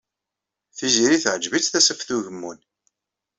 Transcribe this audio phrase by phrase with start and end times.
[0.77, 2.59] Tiziri teɛjeb-itt Tasaft Ugemmun.